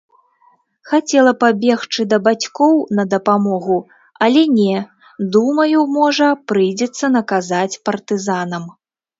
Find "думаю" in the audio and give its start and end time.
5.37-5.79